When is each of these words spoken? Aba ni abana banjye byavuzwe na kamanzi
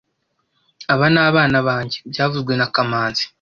Aba 0.93 1.05
ni 1.13 1.19
abana 1.29 1.57
banjye 1.67 1.97
byavuzwe 2.11 2.53
na 2.55 2.67
kamanzi 2.73 3.23